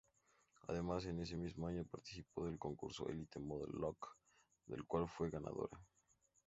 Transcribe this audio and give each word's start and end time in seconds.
Además, 0.67 1.05
ese 1.05 1.37
mismo 1.37 1.67
año 1.67 1.83
participó 1.85 2.45
del 2.45 2.57
concurso 2.57 3.07
Elite 3.07 3.37
Model 3.37 3.69
Look 3.73 4.07
del 4.65 4.83
cual 4.85 5.07
fue 5.07 5.29
ganadora. 5.29 5.79